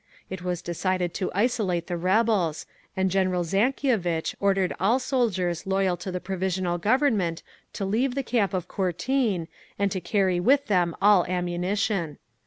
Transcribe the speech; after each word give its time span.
It 0.31 0.41
was 0.41 0.63
decided 0.63 1.13
to 1.13 1.29
isolate 1.35 1.85
the 1.85 1.95
rebels, 1.95 2.65
and 2.97 3.11
General 3.11 3.43
Zankievitch 3.43 4.33
ordered 4.39 4.73
all 4.79 4.97
soldiers 4.97 5.67
loyal 5.67 5.95
to 5.97 6.11
the 6.11 6.19
Provisional 6.19 6.79
Government 6.79 7.43
to 7.73 7.85
leave 7.85 8.15
the 8.15 8.23
camp 8.23 8.55
of 8.55 8.67
Courtine, 8.67 9.47
and 9.77 9.91
to 9.91 10.01
carry 10.01 10.39
with 10.39 10.65
them 10.65 10.95
all 11.03 11.23
ammunition. 11.27 12.17